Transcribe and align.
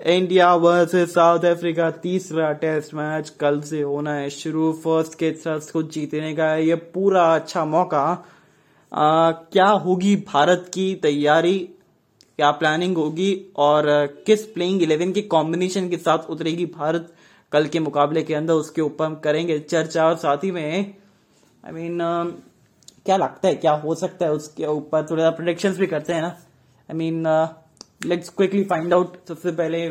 India 0.00 0.54
versus 0.54 1.14
South 1.14 1.44
Africa 1.44 1.90
तीसरा 1.90 2.52
test 2.52 2.94
match 2.94 3.28
कल 3.30 3.60
से 3.60 3.82
होना 3.82 4.14
है 4.14 4.30
शुरू। 4.30 4.72
फ़र्स्ट 4.72 5.14
के 5.14 5.32
साथ 5.32 5.60
को 5.72 5.82
जीतने 5.82 6.34
का 6.34 6.44
है 6.44 6.66
ये 6.66 6.74
पूरा 6.74 7.34
अच्छा 7.34 7.64
मौका। 7.64 8.26
आ, 8.94 9.30
क्या 9.30 9.66
होगी 9.66 10.16
भारत 10.16 10.70
की 10.74 10.94
तैयारी? 10.94 11.58
क्या 12.36 12.50
प्लानिंग 12.50 12.96
होगी? 12.96 13.52
और 13.56 13.84
किस 14.26 14.46
प्लेइंग 14.46 14.82
इलेवन 14.82 15.12
के 15.12 15.22
कॉम्बिनेशन 15.22 15.88
के 15.88 15.96
साथ 15.96 16.18
उतरेगी 16.30 16.66
भारत 16.66 17.14
कल 17.52 17.66
के 17.66 17.80
मुकाबले 17.80 18.22
के 18.22 18.34
अंदर? 18.34 18.52
उसके 18.52 18.82
ऊपर 18.82 19.04
हम 19.04 19.14
करेंगे 19.14 19.58
चर्चा। 19.58 20.08
और 20.08 20.16
साथ 20.16 20.36
ही 20.36 20.50
में 20.50 20.94
आई 21.66 21.70
I 21.70 21.74
मीन 21.74 21.92
mean, 21.92 22.42
क्या 23.04 23.16
लगता 23.16 23.48
है? 23.48 23.54
क्या 23.54 23.72
हो 23.72 23.94
सकता 23.94 24.26
है? 24.26 24.32
उसके 24.32 24.66
ऊपर 24.66 25.06
थोड़ा 25.10 25.30
प्रोडिक्शंस 25.30 25.78
भी 25.78 25.86
करते 25.86 26.12
हैं 26.12 26.22
ना। 26.22 26.28
I 26.28 26.94
mean 26.94 27.48
let's 28.04 28.28
quickly 28.28 28.64
find 28.64 28.94
out 28.94 29.16
सबसे 29.28 29.50
पहले 29.52 29.88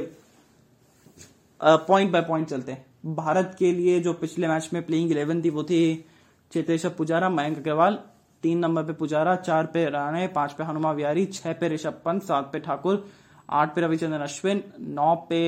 पॉइंट 1.61 2.11
बाय 2.11 2.21
पॉइंट 2.21 2.47
चलते 2.47 2.71
हैं। 2.71 3.13
भारत 3.15 3.55
के 3.59 3.71
लिए 3.71 3.99
जो 3.99 4.13
पिछले 4.13 4.47
मैच 4.47 4.69
में 4.73 4.81
प्लेइंग 4.85 5.11
इलेवन 5.11 5.41
थी, 5.41 5.49
वो 5.49 5.63
थी 5.63 6.05
चेतेश्वर 6.51 6.91
पुजारा, 6.91 7.29
मयंक 7.29 7.57
अग्रवाल, 7.57 7.99
तीन 8.43 8.59
नंबर 8.59 8.83
पे 8.83 8.93
पुजारा, 8.93 9.35
चार 9.37 9.65
पे 9.65 9.85
राणे, 9.89 10.27
पाँच 10.27 10.53
पे 10.53 10.63
हनुमा 10.63 10.91
विहारी 10.91 11.25
छह 11.27 11.53
पे 11.53 11.67
ऋषभ 11.69 12.01
पंत, 12.05 12.23
सात 12.23 12.49
पे 12.53 12.59
ठाकुर, 12.59 13.05
आठ 13.49 13.75
पे 13.75 13.81
रविचंद्रन 13.81 14.21
अश्विन, 14.21 14.63
नौ 14.79 15.15
पे 15.29 15.41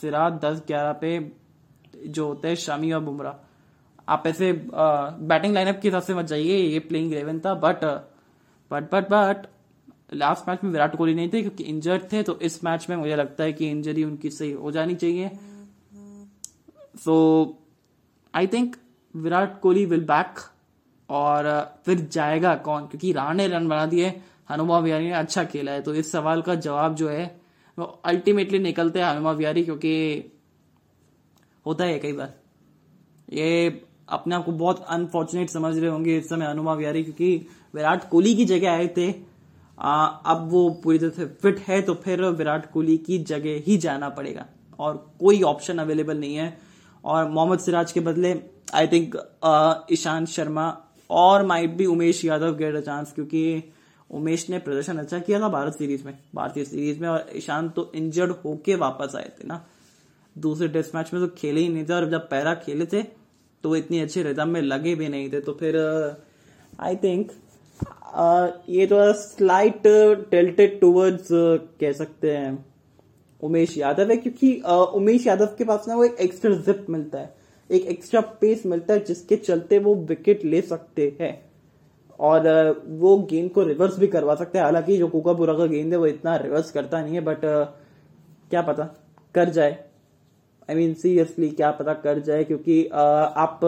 सिराज, 0.00 0.32
दस, 0.44 0.62
ग्यारह 0.66 0.92
पे 0.92 1.18
जो 2.06 2.26
होते 2.26 2.48
हैं 2.48 2.54
शमी 2.56 2.92
और 2.92 3.00
बुमराह। 3.00 3.34
आप 4.08 4.26
ऐसे 4.26 4.52
बैटिंग 4.64 5.54
लाइनअप 5.54 5.80
के 5.82 5.88
हिसाब 5.88 6.02
से 6.02 6.14
मत 6.14 6.24
जाइए, 6.26 6.56
ये 6.56 6.78
प्लेइंग 6.80 7.12
इलेवन 7.12 7.40
था 7.40 7.54
but 7.56 7.84
but 8.70 8.90
but 8.92 9.08
but 9.10 9.46
last 10.10 10.48
match 10.48 10.64
में 10.64 10.70
विराट 10.70 10.96
कोहली 10.96 11.14
नहीं 11.14 11.28
थे, 11.28 11.40
क्योंकि 11.40 11.64
इंजर्ड 11.64 12.02
थे 12.12 12.22
तो 12.22 12.38
इस 12.40 12.62
मैच 12.64 12.86
में 12.90 12.96
मुझे 12.96 13.16
लगता 13.16 13.44
है 13.44 13.52
कि 13.52 13.68
इंजरी 13.68 14.04
उनकी 14.04 14.30
सही 14.30 14.50
हो 14.52 14.70
जानी 14.72 14.94
चाहिए। 14.94 15.30
So 16.98 17.14
I 18.34 18.46
think 18.46 18.76
Virat 19.14 19.60
Kohli 19.60 19.84
will 19.86 20.04
back 20.04 20.38
और 21.08 21.46
फिर 21.86 22.08
जाएगा 22.12 22.54
कौन? 22.56 22.86
क्योंकि 22.86 23.12
राणे 23.12 23.46
रन 23.48 23.68
बना 23.68 23.86
दिए, 23.86 24.08
हनुमा 24.50 24.78
विहारी 24.78 25.04
ने 25.04 25.12
अच्छा 25.12 25.44
खेला 25.44 25.72
है 25.72 25.82
तो 25.82 25.94
इस 25.94 26.12
सवाल 26.12 26.42
का 26.42 26.54
जवाब 26.56 26.94
जो 26.94 27.08
है, 27.08 27.24
वो 27.78 27.84
अल्टीमेटली 28.04 28.58
निकलते 28.58 28.98
हैं 28.98 29.06
हनुमा 29.06 29.32
विहारी, 29.32 29.64
क्योंकि 29.64 30.32
होता 31.66 31.84
है 31.84 31.98
कई 31.98 32.12
बार। 32.12 32.34
ये 33.28 33.82
अपने 34.08 34.34
आप 34.34 34.44
को 34.44 34.52
बहुत 34.52 34.84
अनफॉर्चुनेट 34.88 35.50
समझ 35.50 35.76
रहे 35.78 35.90
होंगे 35.90 36.16
इस 36.18 36.28
समय 36.28 36.46
हनुमा 36.46 36.74
विहारी, 36.74 37.02
क्योंकि 37.04 37.46
विराट 37.74 38.08
कोहली 38.08 38.34
की 38.34 38.44
जगह 38.46 38.70
आए 38.70 38.86
थे 38.88 39.10
आ, 39.80 40.06
अब 40.06 40.48
वो 40.50 40.68
पूरी 40.84 40.98
तरह 40.98 41.10
से 41.10 41.26
फिट 41.42 41.58
है 41.58 41.80
तो 41.82 41.94
फिर 41.94 42.22
विराट 42.22 42.70
कोहली 42.72 42.96
की 42.98 43.18
जगह 43.24 43.62
ही 43.66 43.76
जाना 43.76 44.08
पड़ेगा। 44.08 44.46
और 44.78 44.96
कोई 45.20 45.42
ऑप्शन 45.42 45.78
अवेलेबल 45.78 46.18
नहीं 46.18 46.36
है। 46.36 46.56
और 47.04 47.28
मोहम्मद 47.28 47.58
सिराज 47.58 47.92
के 47.92 48.00
बदले 48.00 48.34
आई 48.74 48.86
थिंक 48.86 49.16
ईशांत 49.92 50.28
शर्मा 50.28 50.66
और 51.10 51.46
माइट 51.46 51.70
भी 51.70 51.86
Umesh 51.86 52.24
Yadav 52.24 52.56
get 52.56 52.74
a 52.74 52.80
chance 52.80 53.12
क्योंकि 53.12 53.72
उमेश 54.10 54.48
ने 54.50 54.58
प्रदर्शन 54.58 54.98
अच्छा 54.98 55.18
किया 55.18 55.40
था 55.40 55.48
भारत 55.48 55.76
सीरीज़ 55.76 56.04
में 56.04 56.18
भारतीय 56.34 56.64
सीरीज़ 56.64 57.00
में 57.00 57.08
और 57.08 57.26
ईशांत 57.34 57.74
तो 57.74 57.90
इंजर्ड 57.94 58.30
होके 58.44 58.74
वापस 58.74 59.14
आए 59.16 59.30
थे 59.40 59.46
ना। 59.46 59.64
दूसरे 60.36 60.68
टेस्ट 60.68 60.94
मैच 60.94 61.10
में 61.14 61.22
तो 61.22 61.34
खेले 61.38 61.60
ही 61.60 61.68
नहीं 61.68 61.84
थे 61.84 61.92
और 61.92 62.08
जब 62.10 62.28
पहला 62.28 62.54
खेले 62.54 62.86
थे 62.86 63.02
तो 63.64 63.76
इतनी 63.76 64.00
अच्छी 64.00 64.22
रिदम 64.22 64.48
में 64.48 64.60
लगे 64.62 64.94
भी 64.94 65.08
नहीं 65.08 65.30
थे 65.32 65.40
तो 65.40 65.52
फिर 65.52 65.76
आई 66.80 66.96
थिंक 66.96 67.30
ये 68.68 68.86
तो 68.86 69.12
स्लाइट 69.14 69.82
टेल्टेड 70.30 70.80
टूवर्ड्स 70.80 71.28
कह 71.80 71.92
सकते 71.92 72.30
हैं, 72.30 72.64
उमेश 73.40 73.76
यादव 73.78 74.10
है, 74.10 74.16
क्योंकि 74.16 74.54
उमेश 74.94 75.26
यादव 75.26 75.54
के 75.58 75.64
पास 75.64 75.84
ना 75.88 75.94
वो 75.96 76.04
एक 76.04 76.16
एक्स्ट्रा 76.20 76.54
जिप 76.56 76.86
मिलता 76.90 77.18
है, 77.18 77.34
एक 77.70 77.86
एक्स्ट्रा 77.86 78.20
पेस 78.40 78.66
मिलता 78.66 78.94
है 78.94 79.04
जिसके 79.04 79.36
चलते 79.38 79.78
वो 79.78 79.94
विकेट 80.04 80.44
ले 80.44 80.60
सकते 80.62 81.16
हैं। 81.20 81.32
और 82.20 82.48
वो 82.88 83.16
गेंद 83.30 83.50
को 83.50 83.62
रिवर्स 83.62 83.98
भी 83.98 84.06
करवा 84.08 84.34
सकते 84.34 84.58
हैं, 84.58 84.64
हालाँकि 84.64 84.96
जो 84.96 85.08
कोकापुरा 85.08 85.54
का 85.54 85.66
गेंद 85.66 85.92
है, 85.92 85.98
वो 85.98 86.06
इतना 86.06 86.36
रिवर्स 86.36 86.70
करता 86.70 87.02
नहीं 87.02 87.14
है 87.14 87.20
बट 87.20 87.40
क्या 88.50 88.62
पता, 88.62 88.84
कर 89.34 89.48
जाए। 89.50 89.72
आई 90.68 90.76
मीन 90.76 90.94
सीरियसली 90.94 91.48
क्या 91.50 91.70
पता 91.72 91.92
कर 91.96 92.18
जाए, 92.20 92.44
क्योंकि 92.44 92.86
आप 92.86 93.60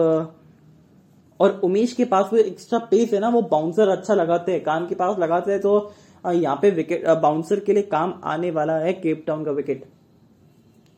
और 1.43 1.59
उमेश 1.63 1.93
के 1.93 2.05
पास 2.05 2.29
वो 2.31 2.37
एक्स्ट्रा 2.39 2.79
पेस 2.91 3.13
है 3.13 3.19
ना, 3.19 3.29
वो 3.29 3.41
बाउंसर 3.43 3.89
अच्छा 3.89 4.13
लगाते 4.15 4.51
हैं। 4.51 4.63
कान 4.63 4.87
के 4.87 4.95
पास 4.95 5.17
लगाते 5.19 5.51
हैं 5.51 5.61
तो 5.61 5.93
यहाँ 6.25 6.55
पे 6.61 6.69
विकेट 6.71 7.07
बाउंसर 7.21 7.59
के 7.59 7.73
लिए 7.73 7.83
काम 7.89 8.13
आने 8.25 8.51
वाला 8.51 8.77
है 8.79 8.93
केप 8.95 9.23
टाउन 9.27 9.43
का 9.45 9.51
विकेट 9.53 9.83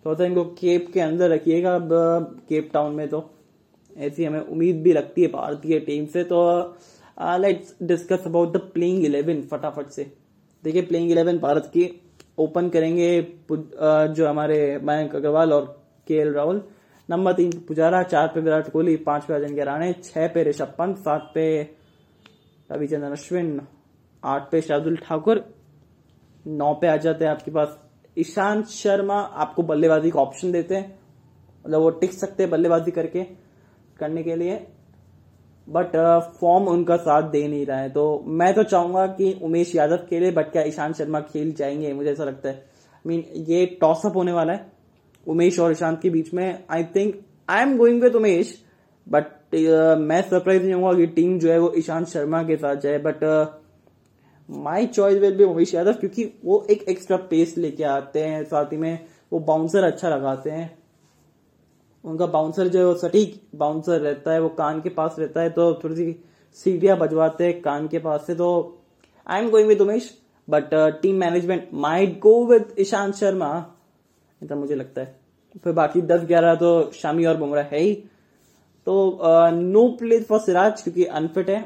तो 0.06 0.24
इनको 0.26 0.44
केप 0.56 0.90
के 0.94 1.00
अंदर 1.02 1.30
रखिएगा 1.30 1.74
अब 1.76 1.90
केप 2.50 2.70
टाउन 2.74 2.94
में 2.96 3.08
तो। 3.10 3.24
ऐसी 3.96 4.26
हमें 4.26 4.40
उम्मीद 4.40 4.82
भी 4.84 4.94
लगती 4.94 5.22
है 5.22 5.28
भारतीय 5.30 5.80
टीम 5.82 6.06
से 6.06 6.24
तो 6.26 6.40
let's 7.38 7.76
discuss 7.84 8.24
about 8.26 8.54
the 8.54 8.58
playing 8.74 9.06
eleven 9.06 9.42
फटाफट 9.52 9.90
से। 9.90 10.04
देखिए 10.64 10.82
प्लेइंग 10.84 11.12
इलेवन 11.12 11.38
भारत 11.40 11.70
की 11.74 11.90
ओपन 12.40 12.70
करेंगे 12.70 13.10
जो 13.52 14.28
हमारे 14.28 14.58
मयंक 14.84 15.16
अग्रवाल 15.16 15.54
और 15.54 15.66
के 16.08 16.24
राहुल 16.32 16.62
नंबर 17.10 17.34
तीन 17.34 17.52
पुजारा 17.68 18.02
चार 18.04 18.28
पे 18.28 18.42
विराट 18.42 18.70
कोहली 18.72 18.96
पाँच 18.98 19.26
पे 19.26 19.34
अजिंक्य 19.34 19.64
राणे 19.64 19.94
छह 19.94 20.28
पे 20.28 20.44
ऋषभ 20.44 20.74
पंत 20.78 20.98
सात 20.98 21.32
पे 21.36 21.62
रविचंद्रन 22.70 23.12
अश्विन 23.12 23.60
आठ 24.24 24.50
पे 24.52 24.62
शार्दुल 24.62 24.96
ठाकुर 24.98 25.44
नौ 26.48 26.74
पे 26.74 26.88
आ 26.88 26.96
जाते 26.98 27.26
हैं 27.26 27.32
आपके 27.32 27.52
पास। 27.52 27.78
ईशांत 28.18 28.66
शर्मा 28.66 29.16
आपको 29.16 29.64
बल्लेबाजी 29.64 30.10
का 30.10 30.20
ऑप्शन 30.20 30.52
देते 30.52 30.76
हैं। 30.76 31.00
मतलब 31.66 31.82
वो 31.82 31.90
टिक 31.90 32.14
सकते 32.14 32.44
हैं 32.44 32.52
बल्लेबाजी 32.52 32.92
करके 32.92 33.24
करने 34.00 34.24
के 34.24 34.36
लिए। 34.36 34.68
बट 35.68 35.96
फॉर्म 36.42 36.66
uh, 36.66 36.72
उनका 36.72 36.96
साथ 36.98 37.30
दे 37.30 37.48
नहीं 37.48 37.66
रहा 37.66 37.80
है। 37.80 37.90
तो 37.90 38.24
मैं 38.28 38.54
तो 38.54 38.64
चाहूँगा 38.64 39.06
कि 39.08 39.40
उमेश 39.44 39.76
यादव 39.76 39.98
खेले 39.98 40.32
बट 40.32 40.52
क्या 40.52 40.64
ईशांत 40.64 40.96
शर्मा 40.96 41.20
खेल 41.22 41.54
जाएँगे? 41.54 41.94
मुझे 41.94 42.12
ऐसा 42.12 42.24
लगता 42.24 42.50
है। 42.50 42.56
आई 42.56 43.02
मीन 43.06 43.24
ये 43.36 43.66
टॉसअप 43.82 44.16
होने 44.16 44.32
वाला 44.32 44.54
है। 44.54 44.75
उमेश 45.28 45.60
और 45.60 45.72
ईशांत 45.72 46.02
के 46.02 46.10
बीच 46.10 46.34
में 46.34 46.64
I 46.70 46.84
think 46.96 47.20
I 47.50 47.62
am 47.62 47.78
going 47.78 48.02
with 48.02 48.16
Umesh 48.16 48.58
but 49.08 49.34
मैं 50.00 50.22
सरप्राइज़ 50.22 50.64
नहीं 50.64 50.74
होगा 50.74 50.94
कि 50.94 51.06
टीम 51.08 51.38
जो 51.40 51.52
है 51.52 51.60
वो 51.60 51.72
ईशांत 51.78 52.08
शर्मा 52.08 52.42
के 52.44 52.56
साथ 52.58 52.76
जाए 52.76 52.98
but 53.00 53.24
my 54.50 54.86
choice 54.88 55.20
will 55.20 55.36
be 55.38 55.44
Umesh 55.44 55.74
Yadav 55.74 55.94
क्योंकि 55.94 56.24
वो 56.46 56.66
एक 56.70 56.84
एक्स्ट्रा 56.90 57.18
पेस 57.30 57.58
लेके 57.58 57.84
आते 57.84 58.20
हैं, 58.20 58.44
साथ 58.44 58.72
ही 58.72 58.78
में 58.78 59.06
वो 59.32 59.40
बाउंसर 59.42 59.84
अच्छा 59.84 60.10
लगाते 60.10 60.50
हैं। 60.50 60.78
उनका 62.04 62.26
बाउंसर 62.28 62.68
जो 62.68 62.80
है 62.80 62.86
वो 62.86 62.94
सटीक 62.96 63.42
बाउंसर 63.56 64.00
रहता 64.02 64.34
है, 64.34 64.42
वो 64.42 64.50
कान 64.50 64.82
के 64.82 64.90
पास 64.90 65.16
रहता 65.20 65.42
है 65.42 65.50
तो 65.50 65.74
थोड़ी 65.84 65.96
सी 65.96 66.16
सीढ़ियाँ 66.58 66.98
बजवाते 66.98 67.46
हैं 67.46 67.62
कान 67.62 67.88
के 67.88 68.00
पास 68.00 68.26
से 68.28 68.36
तो 68.36 68.50
I 69.28 69.42
am 69.42 69.50
going 69.50 69.68
with 69.68 69.82
Umesh 69.82 70.12
but 70.48 70.74
team 71.02 71.16
management 71.16 71.70
might 71.74 72.20
go 72.20 72.46
with 72.46 72.76
Ishant 72.80 73.16
Sharma. 73.16 73.50
ऐसा 74.46 74.56
मुझे 74.56 74.76
लगता 74.76 75.02
है। 75.02 75.16
फिर 75.64 75.74
बाकी 75.74 76.02
दस 76.04 76.26
ग्यारह 76.28 76.56
तो 76.56 76.92
शामी 76.94 77.26
और 77.26 77.38
बुमराह 77.38 77.64
है 77.66 77.80
ही। 77.80 77.94
तो 78.88 79.20
नो 79.52 79.88
प्लेस 80.00 80.26
फॉर 80.28 80.40
सिराज 80.40 80.82
क्योंकि 80.82 81.06
अनफिट 81.06 81.50
है। 81.50 81.60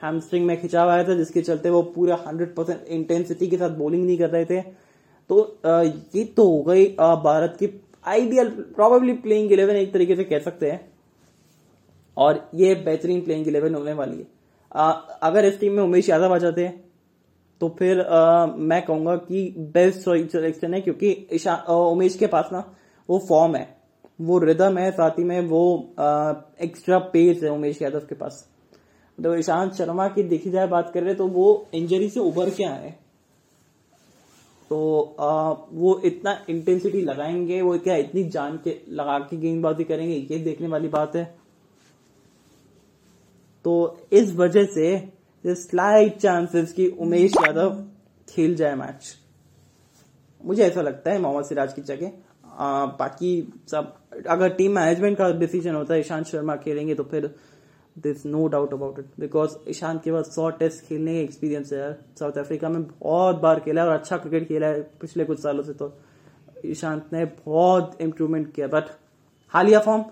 हैमस्ट्रिंग 0.00 0.46
में 0.46 0.60
खिंचाव 0.60 0.88
आया 0.90 1.04
था 1.08 1.14
जिसके 1.14 1.42
चलते 1.42 1.70
वो 1.70 1.82
पूरा 1.94 2.18
हंड्रेड 2.26 2.54
परसेंट 2.54 2.86
इंटेंसिटी 2.86 3.46
के 3.46 3.56
साथ 3.56 3.70
बॉलिंग 3.70 4.04
नहीं 4.06 4.18
कर 4.18 4.30
रहे 4.30 4.44
थे। 4.44 4.60
तो 5.30 5.40
आ, 5.66 5.82
ये 5.82 6.24
तो 6.26 6.44
हो 6.46 6.62
गई 6.62 6.86
भारत 7.24 7.56
की 7.60 7.68
आइडियल 8.06 8.48
प्रोबेबली 8.48 9.12
प्लेइंग 9.18 9.52
इलेवन 9.52 9.76
एक 9.76 9.92
तरीके 9.92 10.16
से 10.16 10.24
कह 10.24 10.38
सकते 10.38 10.70
हैं। 10.70 10.80
और 12.16 12.48
ये 12.54 12.74
बेहतरीन 12.74 13.20
प्लेइंग 13.20 13.48
इलेवन 13.48 13.74
होने 13.74 13.92
वाली 13.92 14.18
है। 14.18 14.26
आ, 14.72 14.90
अगर 14.90 15.44
इस 15.44 15.58
टीम 15.60 15.72
में 15.72 15.82
उमेश 15.82 16.08
यादव 16.08 16.34
आ 16.34 16.38
जाते 16.38 16.64
हैं 16.66 16.82
तो 17.60 17.68
फिर 17.78 18.00
आ, 18.00 18.46
मैं 18.46 18.80
कहूँगा 18.82 19.16
कि 19.18 19.54
बेस्ट 19.74 19.98
सिलेक्शन 20.00 20.74
है 20.74 20.80
क्योंकि 20.80 21.12
उमेश 21.68 22.16
के 22.16 22.26
पास 22.26 22.48
ना 22.52 22.58
वो 23.08 23.18
फॉर्म 23.28 23.56
है 23.56 23.66
वो 24.20 24.38
रिदम 24.38 24.78
है 24.78 24.90
साथ 24.90 25.18
ही 25.18 25.24
में 25.24 25.40
वो 25.40 25.62
एक्स्ट्रा 26.62 26.98
पेस 27.12 27.42
है 27.42 27.50
उमेश 27.50 27.80
यादव 27.82 28.06
के 28.08 28.14
पास। 28.14 28.44
तो 29.18 29.34
ईशांत 29.36 29.72
शर्मा 29.72 30.06
की 30.08 30.22
देखी 30.22 30.50
जाए 30.50 30.66
बात 30.66 30.90
कर 30.94 31.02
रहे 31.02 31.14
तो 31.14 31.26
वो 31.28 31.46
इंजरी 31.74 32.08
से 32.08 32.20
उभर 32.20 32.50
के 32.50 32.64
आए 32.64 32.90
तो 34.70 35.16
आ, 35.20 35.50
वो 35.72 36.00
इतना 36.04 36.38
इंटेंसिटी 36.50 37.00
लगाएँगे 37.02 37.60
वो 37.62 37.78
क्या 37.78 37.96
इतनी 37.96 38.24
जान 38.28 38.56
के 38.64 38.76
लगा 38.90 39.18
के 39.20 39.36
गेंदबाजी 39.36 39.84
करेंगे 39.84 40.14
ये 40.30 40.38
देखने 40.38 40.68
वाली 40.68 40.88
बात 40.88 41.16
है। 41.16 41.24
तो 43.64 43.74
इस 44.12 44.34
वजह 44.36 44.64
से 44.64 44.96
स्लाइट 45.44 46.16
चांसेस 46.16 46.72
कि 46.72 46.86
उमेश 46.88 47.32
यादव 47.36 47.82
खेल 48.28 48.54
जाए 48.56 48.74
मैच 48.74 49.14
मुझे 50.40 50.62
ऐसा 50.62 50.82
लगता 50.82 51.10
है 51.10 51.18
मोहम्मद 51.18 51.44
सिराज 51.44 51.72
की 51.72 51.82
जगह। 51.82 52.12
बाकी 52.98 53.32
सब, 53.70 53.92
अगर 54.28 54.48
टीम 54.50 54.72
मैनेजमेंट 54.72 55.16
का 55.18 55.30
डिसीज़न 55.38 55.74
होता 55.74 55.94
है, 55.94 56.00
ईशांत 56.00 56.26
शर्मा 56.26 56.56
खेलेंगे 56.56 56.94
तो 56.94 57.04
फिर 57.04 57.34
this 57.96 58.24
no 58.26 58.46
doubt 58.48 58.72
about 58.72 58.98
it 58.98 59.06
because 59.20 59.56
Ishant 59.70 60.02
के 60.02 60.12
पास 60.12 60.34
सौ 60.34 60.48
टेस्ट 60.50 60.84
खेलने 60.86 61.14
का 61.14 61.20
एक्सपीरियंस 61.20 61.72
है 61.72 61.92
साउथ 62.18 62.38
अफ्रीका 62.38 62.68
में 62.68 62.82
बहुत 62.82 63.40
बार 63.40 63.60
खेला 63.60 63.82
है 63.82 63.88
और 63.88 63.94
अच्छा 63.94 64.16
क्रिकेट 64.16 64.48
खेला 64.48 64.66
है 64.66 64.82
पिछले 65.00 65.24
कुछ 65.24 65.42
सालों 65.42 65.62
से 65.62 65.72
तो। 65.72 65.92
ईशांत 66.66 67.12
ने 67.12 67.24
बहुत 67.24 67.96
इम्प्रूवमेंट 68.00 68.52
किया। 68.54 68.66
बट 68.68 68.90
हालिया 69.54 69.80
फॉर्म 69.80 70.04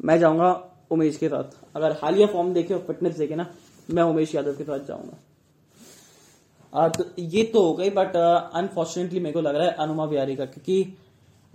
मैं 0.00 0.18
जाऊँगा 0.18 0.52
उमेश 0.90 1.16
के 1.16 1.28
साथ। 1.28 1.56
अगर 1.76 1.96
हालिया 2.02 2.26
फॉर्म 2.26 2.52
देखे 2.54 2.74
और 2.74 2.80
फिटनेस 2.86 3.16
देखे 3.16 3.34
ना 3.34 3.46
मैं 3.92 4.02
उमेश 4.02 4.34
यादव 4.34 4.56
के 4.56 4.64
साथ 4.64 4.86
जाऊँगा। 4.86 6.88
तो 6.88 7.04
ये 7.18 7.42
तो 7.44 7.62
हो 7.62 7.72
गई 7.74 7.90
बट 7.90 8.16
अनफॉर्चुनेटली 8.16 9.20
मेरे 9.20 9.32
को 9.32 9.40
लग 9.40 9.56
रहा 9.56 9.66
है 9.66 9.72
अनुमा 9.78 10.06
बिहारी 10.06 10.36
का 10.36 10.44
क्योंकि 10.46 10.96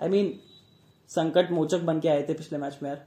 आई 0.02 0.08
I 0.08 0.12
मीन 0.12 0.26
mean, 0.26 0.36
संकट 1.10 1.52
मोचक 1.52 1.82
बन 1.82 2.00
के 2.00 2.08
आए 2.10 2.24
थे 2.30 2.34
पिछले 2.34 2.58
मैच 2.60 2.78
में 2.84 2.90
यार। 2.90 3.06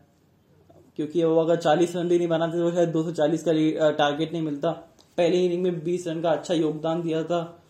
क्योंकि 0.97 1.25
वो 1.25 1.41
अगर 1.41 1.57
40 1.57 1.95
रन 1.97 2.09
भी 2.09 2.19
नहीं 2.19 2.29
बनाते 2.29 2.59
तो 2.59 2.71
शायद 2.73 2.93
240 2.93 3.43
का 3.49 3.91
टारगेट 3.91 4.33
नहीं 4.33 4.43
मिलता। 4.43 4.71
पहले 5.19 5.45
इनिंग 5.45 5.63
में 5.63 5.85
20 5.85 6.07
रन 6.09 6.21
का 6.23 6.31
अच्छा 6.31 6.55
योगदान 6.55 7.03
दिया 7.03 7.23
था। 7.25 7.63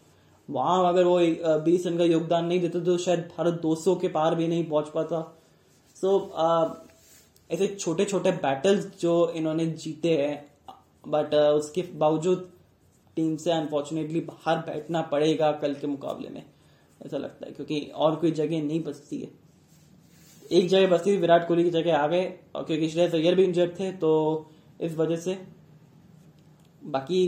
वहाँ 0.48 0.88
अगर 0.88 1.04
वो 1.04 1.18
20 1.64 1.86
रन 1.86 1.98
का 1.98 2.04
योगदान 2.04 2.44
नहीं 2.44 2.60
देते 2.60 2.80
तो 2.80 2.96
शायद 2.98 3.28
भारत 3.36 3.60
200 3.62 3.98
के 4.00 4.08
पार 4.08 4.34
भी 4.34 4.48
नहीं 4.48 4.64
पहुँच 4.64 4.88
पाता। 4.94 5.20
सो 5.96 6.08
so, 6.08 6.30
ऐसे 7.50 7.66
छोटे 7.68 8.04
छोटे 8.04 8.30
बैटल्स 8.32 8.86
जो 9.00 9.30
इन्होंने 9.36 9.66
जीते 9.66 10.16
हैं 10.16 10.46
बट 11.08 11.34
उसके 11.34 11.82
बावजूद 11.94 12.48
टीम 13.16 13.36
से 13.36 13.50
अनफॉर्चुनेटली 13.52 14.20
बाहर 14.22 14.58
बैठना 14.64 15.02
पड़ेगा 15.02 15.50
कल 15.52 15.74
के 15.74 15.86
मुकाबले 15.86 16.28
में। 16.28 16.42
ऐसा 17.00 17.16
लगता 17.16 17.46
है, 17.46 17.52
क्योंकि 17.52 17.80
और 17.96 18.16
कोई 18.16 18.30
जगह 18.32 18.62
नहीं 18.62 18.82
बचती 18.82 19.18
है। 19.18 19.28
एक 20.50 20.68
जगह 20.68 20.86
बचती 20.86 21.16
विराट 21.16 21.46
कोहली 21.48 21.64
की 21.64 21.70
जगह 21.70 21.96
आ 21.96 22.06
गए, 22.06 22.32
और 22.54 22.64
क्योंकि 22.64 22.88
श्रेयस 22.88 23.14
अय्यर 23.14 23.34
भी 23.34 23.44
इंजर्ड 23.44 23.78
थे 23.80 23.90
तो 23.92 24.50
इस 24.80 24.96
वजह 24.96 25.16
से 25.16 25.38
बाकी 26.82 27.22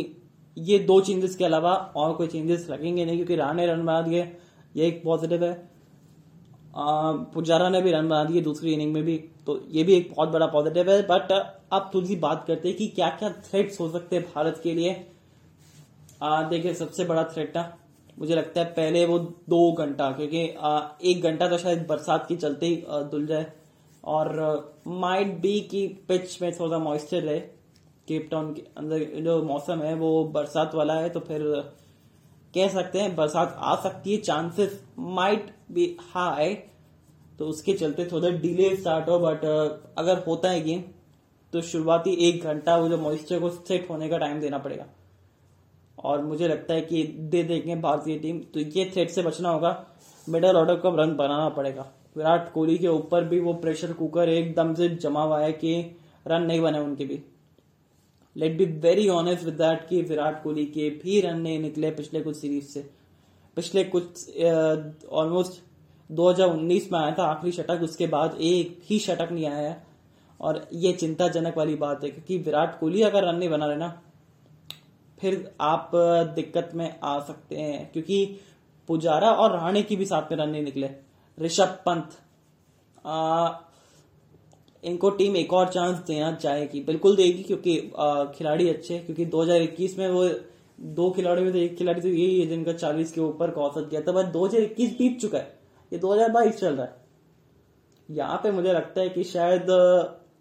ये 0.56 0.78
दो 0.80 1.00
चेंजेस 1.00 1.36
के 1.36 1.44
अलावा 1.44 1.72
और 1.96 2.14
कोई 2.14 2.26
चेंजेस 2.26 2.68
लगेंगे 2.70 3.04
नहीं, 3.04 3.16
क्योंकि 3.16 3.36
राणे 3.36 3.66
रन 3.66 3.84
बना 3.84 4.00
दिए 4.02 4.22
ये 4.74 4.86
एक 4.86 5.02
पॉजिटिव 5.04 5.44
है। 5.44 5.69
पुजारा 6.74 7.68
ने 7.68 7.80
भी 7.82 7.90
रन 7.92 8.08
बना 8.08 8.24
दिए 8.24 8.40
दूसरी 8.42 8.72
इनिंग 8.72 8.92
में 8.94 9.02
भी 9.04 9.16
तो 9.46 9.60
ये 9.70 9.82
भी 9.84 9.94
एक 9.94 10.12
बहुत 10.16 10.28
बड़ा 10.28 10.46
पॉजिटिव 10.46 10.90
है 10.90 11.00
बट 11.02 11.32
अब 11.32 11.90
थोड़ी 11.94 12.16
बात 12.18 12.44
करते 12.46 12.68
हैं 12.68 12.76
कि 12.76 12.86
क्या 12.88 13.08
क्या 13.18 13.30
थ्रेट्स 13.44 13.80
हो 13.80 13.88
सकते 13.90 14.16
हैं 14.16 14.24
भारत 14.34 14.60
के 14.64 14.74
लिए। 14.74 14.92
देखिए 16.22 16.74
सबसे 16.74 17.04
बड़ा 17.04 17.22
थ्रेट 17.24 17.50
था 17.50 17.64
मुझे 18.18 18.34
लगता 18.34 18.60
है 18.60 18.66
पहले 18.72 19.04
वो 19.06 19.18
दो 19.18 19.72
घंटा 19.74 20.10
क्योंकि 20.12 20.48
आ, 20.50 20.80
एक 21.04 21.22
घंटा 21.22 21.48
तो 21.48 21.58
शायद 21.58 21.86
बरसात 21.88 22.26
की 22.28 22.36
चलते 22.36 22.66
ही 22.66 22.76
धुल 23.10 23.26
जाए। 23.26 23.46
और 24.04 24.82
माइट 24.86 25.40
बी 25.40 25.60
की 25.70 25.86
पिच 26.08 26.40
में 26.42 26.52
थोड़ा 26.52 26.78
मॉइस्चर 26.78 27.22
रहे 27.22 27.40
केप 28.08 28.28
टाउन 28.30 28.52
के 28.54 28.62
अंदर 28.76 29.04
जो 29.22 29.42
मौसम 29.44 29.82
है 29.82 29.94
वो 29.94 30.12
बरसात 30.34 30.74
वाला 30.74 30.94
है 30.94 31.08
तो 31.10 31.20
फिर 31.20 31.42
कह 32.54 32.68
सकते 32.68 33.00
हैं, 33.00 33.14
बरसात 33.16 33.56
आ 33.58 33.74
सकती 33.82 34.12
है 34.12 34.16
चांसेस 34.18 34.80
माइट 34.98 35.50
बी 35.72 35.96
हाई 36.12 36.54
तो 37.38 37.46
उसके 37.46 37.72
चलते 37.74 38.04
थोड़ा 38.06 38.30
डिले 38.30 38.74
स्टार्ट 38.76 39.08
हो 39.08 39.18
बट 39.18 39.44
अगर 39.98 40.22
होता 40.26 40.50
है 40.50 40.62
गेम 40.62 40.82
तो 41.52 41.60
शुरुआती 41.62 42.10
एक 42.28 42.42
घंटा 42.44 42.76
वो 42.76 42.88
जो 42.88 42.96
मॉइस्चर 42.98 43.40
को 43.40 43.48
सेट 43.50 43.88
होने 43.90 44.08
का 44.08 44.18
टाइम 44.18 44.40
देना 44.40 44.58
पड़ेगा। 44.58 44.86
और 45.98 46.24
मुझे 46.24 46.48
लगता 46.48 46.74
है 46.74 46.80
कि 46.80 47.02
दे 47.30 47.42
देंगे 47.42 47.76
भारतीय 47.76 48.18
टीम 48.18 48.38
तो 48.54 48.60
ये 48.60 48.90
थ्रेट 48.94 49.10
से 49.10 49.22
बचना 49.22 49.48
होगा। 49.48 49.72
मिडल 50.26 50.56
ऑर्डर 50.56 50.76
को 50.76 50.90
रन 50.96 51.14
बनाना 51.16 51.48
पड़ेगा। 51.48 51.86
विराट 52.16 52.52
कोहली 52.52 52.76
के 52.78 52.88
ऊपर 52.88 53.24
भी 53.24 53.40
वो 53.40 53.52
प्रेशर 53.54 53.92
कुकर 53.92 54.28
एकदम 54.28 54.74
से 54.74 54.88
जमा 54.96 55.22
हुआ 55.22 55.40
है 55.40 55.52
कि 55.52 55.74
रन 56.26 56.42
नहीं 56.42 56.60
बने 56.60 56.78
उनके 56.78 57.04
भी। 57.04 57.22
Let 58.36 58.56
be 58.58 58.64
very 58.64 59.08
honest 59.08 59.44
with 59.44 59.54
that 59.54 59.88
कि 59.88 60.02
विराट 60.02 60.42
कोहली 60.42 60.64
के 60.66 60.88
भी 60.90 61.20
रन 61.20 61.40
नहीं 61.40 61.58
निकले 61.58 61.90
पिछले 61.90 62.20
कुछ 62.20 62.36
सीरीज़ 62.36 62.68
से। 62.68 62.90
पिछले 63.56 63.84
कुछ 63.84 64.36
ऑलमोस्ट 65.10 65.62
2019 66.12 66.92
में 66.92 67.00
आया 67.00 67.14
था, 67.18 67.24
आखिरी 67.24 67.52
शतक, 67.52 67.80
उसके 67.82 68.06
बाद 68.06 68.36
एक 68.40 68.80
ही 68.84 68.98
शतक 68.98 69.28
नहीं 69.32 69.46
आया 69.46 69.68
है। 69.68 69.86
और 70.40 70.68
ये 70.72 70.92
चिंताजनक 70.92 71.56
वाली 71.56 71.74
बात 71.74 72.04
है 72.04 72.10
क्योंकि 72.10 72.38
विराट 72.38 72.78
कोहली 72.80 73.02
अगर 73.02 73.24
रन 73.24 73.36
नहीं 73.36 73.48
बना 73.48 73.66
रहे 73.66 73.76
ना, 73.76 74.02
फिर 75.20 75.54
आप 75.60 75.90
दिक्कत 76.34 76.70
में 76.74 76.98
आ 77.04 77.18
सकते 77.20 77.56
हैं। 77.56 77.90
क्योंकि 77.92 78.36
पुजारा 78.88 79.30
और 79.30 79.52
राणे 79.52 79.82
की 79.82 79.96
भी 79.96 80.04
साथ 80.04 80.30
में 80.30 80.38
रन 80.38 80.50
नहीं 80.50 80.62
निकले। 80.62 80.90
ऋषभ 81.38 81.78
पंत 81.86 82.10
इनको 84.84 85.10
टीम 85.10 85.36
एक 85.36 85.52
और 85.52 85.68
चांस 85.68 85.96
देना 86.06 86.32
चाहेगी, 86.34 86.80
बिल्कुल 86.80 87.16
देगी 87.16 87.42
क्योंकि 87.42 87.76
खिलाड़ी 88.36 88.68
अच्छे 88.68 88.98
क्योंकि 88.98 89.26
2021 89.26 89.98
में 89.98 90.08
वो 90.08 90.28
दो 90.92 91.10
खिलाड़ियों 91.10 91.44
में 91.44 91.52
तो 91.52 91.58
एक 91.58 91.76
खिलाड़ी 91.78 92.00
तो 92.00 92.08
यही 92.08 92.40
है 92.40 92.46
जिनका 92.46 92.72
40 92.74 93.12
के 93.12 93.20
ऊपर 93.20 93.50
का 93.50 93.60
औसत 93.62 93.88
गया 93.90 94.00
था 94.00 94.12
बट 94.12 94.32
2021 94.32 94.96
बीत 94.98 95.20
चुका 95.20 95.38
है। 95.38 95.58
ये 95.92 95.98
2022 95.98 96.52
चल 96.52 96.74
रहा 96.74 96.86
है। 96.86 96.94
यहाँ 98.08 98.36
पे 98.42 98.50
मुझे 98.50 98.72
लगता 98.72 99.00
है 99.00 99.08
कि 99.08 99.24
शायद 99.24 99.70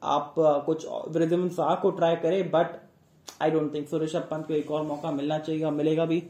आप 0.04 0.34
कुछ 0.66 0.86
वृद्धिमन 1.10 1.50
शाह 1.50 1.74
को 1.76 1.90
ट्राई 1.92 2.16
करें 2.18 2.50
but 2.52 2.80
I 3.42 3.52
don't 3.52 3.74
think 3.74 3.88
so 3.90 3.98
Rishabh 4.00 4.28
Pant 4.32 4.48
को 4.48 4.54
एक 4.54 4.72
और 4.72 4.86
मौका 4.86 5.12
मिलना 5.12 5.38
चाहिए, 5.40 5.64
और 5.64 5.72
मिलेगा 5.74 6.06
भी। 6.06 6.24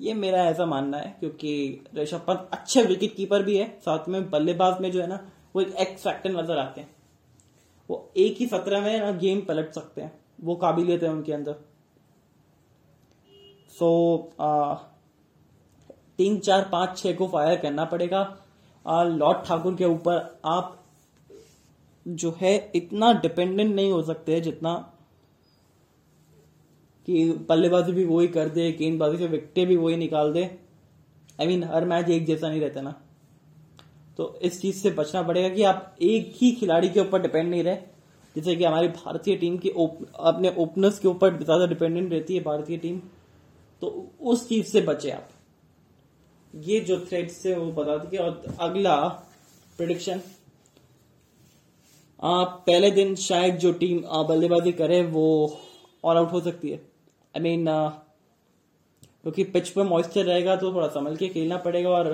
ये 0.00 0.14
मेरा 0.14 0.42
ऐसा 0.44 0.66
मानना 0.66 0.98
है, 0.98 1.14
क्योंकि 1.20 1.84
ऋषभ 1.96 2.24
पंत 2.26 2.48
अच्छे 2.52 2.82
विकेट 2.82 3.14
कीपर 3.16 3.42
भी 3.42 3.56
है, 3.56 3.68
साथ 3.80 4.08
में 4.08 4.30
बल्लेबाज 4.30 4.80
में 4.80 4.90
जो 4.90 5.00
है 5.00 5.06
ना 5.08 5.20
वो 5.54 5.60
एक 5.62 5.74
एक्स 5.80 6.02
फैक्टर 6.02 6.30
नज़र 6.32 6.58
आते 6.58 6.80
हैं। 6.80 6.94
वो 7.90 8.12
एक 8.16 8.36
ही 8.38 8.46
सत्रह 8.46 8.80
में 8.80 8.98
ना 9.00 9.10
गेम 9.18 9.40
पलट 9.40 9.72
सकते 9.72 10.00
हैं। 10.00 10.12
वो 10.40 10.54
काबिलियत 10.56 11.02
है 11.02 11.08
उनके 11.10 11.32
अंदर। 11.32 11.54
सो 13.70 13.88
so, 14.30 14.46
तीन 16.18 16.38
चार 16.38 16.68
पाँच 16.72 16.96
छह 16.98 17.12
को 17.12 17.26
फायर 17.28 17.58
करना 17.60 17.84
पड़ेगा। 17.84 18.22
लॉर्ड 18.86 19.44
ठाकुर 19.46 19.74
के 19.74 19.84
ऊपर 19.84 20.40
आप 20.44 20.78
जो 22.06 22.36
है 22.40 22.56
इतना 22.74 23.12
डिपेंडेंट 23.12 23.74
नहीं 23.74 23.90
हो 23.92 24.02
सकते 24.02 24.40
जितना 24.40 24.74
कि 27.08 27.24
बल्लेबाजी 27.48 27.92
भी 27.92 28.04
वही 28.04 28.28
कर 28.28 28.48
दे 28.48 28.70
गेंदबाजी 28.72 29.18
से 29.18 29.26
विकटे 29.26 29.64
भी 29.66 29.76
वही 29.76 29.96
निकाल 29.96 30.32
दे। 30.32 30.42
आई 30.42 31.46
I 31.46 31.48
मीन 31.48 31.60
mean, 31.60 31.72
हर 31.72 31.84
मैच 31.84 32.10
एक 32.10 32.26
जैसा 32.26 32.48
नहीं 32.48 32.60
रहता 32.60 32.80
ना। 32.80 32.94
तो 34.18 34.38
इस 34.42 34.60
चीज़ 34.60 34.76
से 34.76 34.90
बचना 34.92 35.22
पड़ेगा 35.22 35.48
कि 35.48 35.62
आप 35.64 35.96
एक 36.02 36.32
ही 36.36 36.50
खिलाड़ी 36.52 36.88
के 36.88 37.00
ऊपर 37.00 37.22
डिपेंड 37.22 37.48
नहीं 37.50 37.62
रहे। 37.64 37.76
जैसे 38.36 38.54
कि 38.56 38.64
हमारी 38.64 38.88
भारतीय 38.88 39.36
टीम 39.36 39.56
की 39.58 39.70
ओप, 39.70 39.98
अपने 40.16 40.54
ओपनर्स 40.58 40.98
के 40.98 41.08
ऊपर 41.08 41.42
ज़्यादा 41.42 41.66
डिपेंडेंट 41.66 42.12
रहती 42.12 42.34
है 42.34 42.42
भारतीय 42.42 42.76
टीम 42.78 43.00
तो 43.82 43.88
उस 44.22 44.48
चीज़ 44.48 44.66
से 44.66 44.80
बचे 44.82 45.10
आप। 45.10 45.28
ये 46.54 46.80
जो 46.80 46.98
थ्रेड 47.00 47.30
से 47.30 47.54
वो 47.54 47.70
बता 47.72 47.96
देंगे 47.96 48.16
और 48.18 48.54
अगला 48.60 48.96
प्रिडिक्शन 49.78 50.20
पहले 52.18 52.90
दिन 52.90 53.14
शायद 53.16 53.56
जो 53.58 53.72
टीम 53.74 54.00
बल्लेबाजी 54.28 54.72
करे 54.72 55.02
वो 55.04 55.26
ऑल 56.04 56.16
आउट 56.16 56.32
हो 56.32 56.40
सकती 56.40 56.70
है। 56.70 56.76
आई 57.34 57.42
मीन 57.42 57.64
क्योंकि 59.24 59.44
पिच 59.46 59.68
पर 59.68 59.82
मॉइस्चर 59.84 60.24
रहेगा 60.24 60.56
तो 60.56 60.72
थोड़ा 60.74 60.86
संभल 60.88 61.16
के 61.16 61.28
खेलना 61.28 61.56
पड़ेगा 61.58 61.90
और 61.90 62.10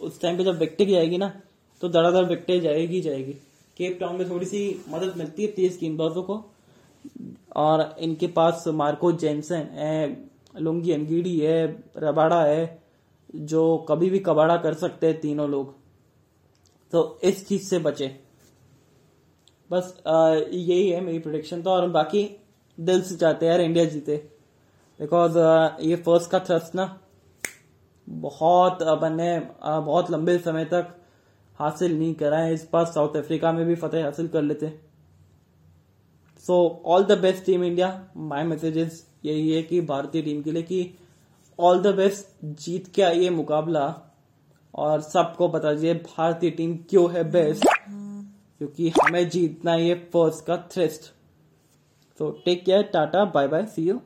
उस 0.00 0.20
टाइम 0.20 0.36
पे 0.36 0.44
जब 0.44 0.58
विकटे 0.58 0.86
जाएगी 0.86 1.18
ना 1.18 1.32
तो 1.80 1.88
धड़ाधड़ 1.88 2.24
विकटे 2.24 2.58
जाएगी 2.60 3.00
जाएगी। 3.00 3.32
केप 3.76 3.96
टाउन 4.00 4.16
में 4.16 4.28
थोड़ी 4.30 4.46
सी 4.46 4.60
मदद 4.88 5.16
मिलती 5.16 5.42
है 5.42 5.48
तेज 5.52 5.78
गेंदबाजों 5.80 6.22
को। 6.22 6.44
और 7.56 7.94
इनके 7.98 8.26
पास 8.26 8.64
मार्को 8.68 9.12
जेनसन 9.12 9.68
है 9.72 10.30
लुंगी 10.56 10.92
अंगीडी 10.92 11.38
है 11.40 11.64
रबाड़ा 11.96 12.42
है 12.44 12.82
जो 13.34 13.76
कभी 13.88 14.10
भी 14.10 14.18
कबाड़ा 14.18 14.56
कर 14.56 14.74
सकते 14.74 15.06
हैं 15.06 15.20
तीनों 15.20 15.48
लोग। 15.50 15.74
तो 16.92 17.18
इस 17.24 17.46
चीज़ 17.48 17.62
से 17.62 17.78
बचे। 17.78 18.08
बस 19.70 19.94
यही 20.06 20.88
है 20.90 21.00
मेरी 21.00 21.18
प्रोडिक्शन 21.18 21.62
तो 21.62 21.70
और 21.70 21.88
बाकी 21.88 22.28
दिल 22.78 23.02
से 23.02 23.16
चाहते 23.16 23.46
हैं 23.46 23.52
यार 23.52 23.60
इंडिया 23.60 23.84
जीते। 23.84 24.16
बिकॉज़ 25.00 25.38
ये 25.82 25.96
फ़र्स्ट 25.96 26.30
का 26.30 26.38
थ्रस्ट 26.38 26.74
ना 26.74 26.98
बहुत 28.08 28.82
अपन 28.82 29.14
ने 29.14 29.38
uh, 29.38 29.80
बहुत 29.80 30.10
लंबे 30.10 30.38
समय 30.38 30.64
तक 30.64 30.94
हासिल 31.60 31.98
नहीं 31.98 32.14
करा 32.14 32.38
है। 32.38 32.52
इस 32.54 32.68
बार 32.72 32.84
साउथ 32.84 33.16
अफ्रीका 33.16 33.52
में 33.52 33.64
भी 33.66 33.74
फतेह 33.74 34.04
हासिल 34.04 34.28
कर 34.28 34.42
लेते 34.42 34.72
so 36.44 36.82
all 36.86 37.04
the 37.04 37.18
best 37.18 37.44
team 37.46 37.64
India 37.64 37.88
my 38.16 38.44
messages 38.44 39.06
यही 39.24 39.50
है 39.52 39.62
कि 39.62 39.80
भारतीय 39.80 40.22
टीम 40.22 40.42
के 40.42 40.52
लिए 40.52 40.62
कि 40.62 40.94
ऑल 41.58 41.82
द 41.82 41.94
बेस्ट 41.96 42.44
जीत 42.64 42.86
के 42.94 43.02
आइए 43.02 43.30
मुकाबला। 43.30 43.86
और 44.74 45.00
सबको 45.00 45.48
बता 45.48 45.72
दीजिए, 45.72 45.94
भारतीय 45.94 46.50
टीम 46.50 46.76
क्यों 46.90 47.10
है 47.12 47.30
बेस्ट 47.30 47.64
क्योंकि 47.88 48.88
हमें 48.90 49.28
जीतना 49.28 49.74
ये 49.74 49.94
फ़र्स्ट 50.12 50.44
का 50.46 50.56
थ्रेस्ट 50.72 51.12
So 52.20 52.30
take 52.44 52.64
care 52.64 52.82
tata 52.82 53.24
bye 53.24 53.46
bye 53.48 53.64
see 53.66 53.86
you. 53.86 53.98